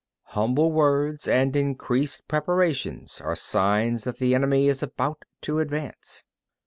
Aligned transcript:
24. 0.31 0.41
Humble 0.41 0.71
words 0.71 1.27
and 1.27 1.55
increased 1.55 2.27
preparations 2.27 3.21
are 3.23 3.35
signs 3.35 4.03
that 4.03 4.17
the 4.17 4.33
enemy 4.33 4.67
is 4.67 4.81
about 4.81 5.25
to 5.41 5.59
advance. 5.59 6.23